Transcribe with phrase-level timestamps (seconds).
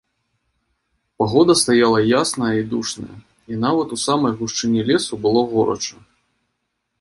[1.23, 3.15] Пагода стаяла ясная і душная,
[3.53, 5.97] і нават у самай гушчыні лесу было горача.